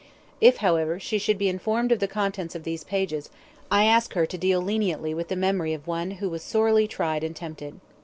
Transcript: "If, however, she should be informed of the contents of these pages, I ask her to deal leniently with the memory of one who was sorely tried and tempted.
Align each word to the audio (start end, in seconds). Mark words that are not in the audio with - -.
"If, 0.41 0.57
however, 0.65 0.99
she 0.99 1.19
should 1.19 1.37
be 1.37 1.47
informed 1.47 1.91
of 1.91 1.99
the 1.99 2.07
contents 2.07 2.55
of 2.55 2.63
these 2.63 2.83
pages, 2.83 3.29
I 3.69 3.85
ask 3.85 4.13
her 4.15 4.25
to 4.25 4.35
deal 4.35 4.59
leniently 4.59 5.13
with 5.13 5.27
the 5.27 5.35
memory 5.35 5.75
of 5.75 5.85
one 5.85 6.09
who 6.17 6.27
was 6.27 6.41
sorely 6.41 6.87
tried 6.87 7.23
and 7.23 7.35
tempted. 7.35 7.79